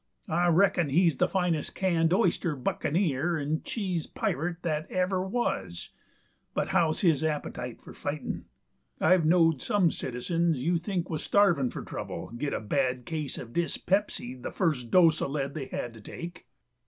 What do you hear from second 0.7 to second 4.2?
he's the finest canned oyster buccaneer and cheese